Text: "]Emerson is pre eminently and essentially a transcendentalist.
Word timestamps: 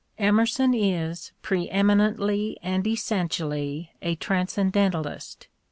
"]Emerson 0.31 0.73
is 0.73 1.31
pre 1.43 1.69
eminently 1.69 2.57
and 2.63 2.87
essentially 2.87 3.91
a 4.01 4.15
transcendentalist. 4.15 5.47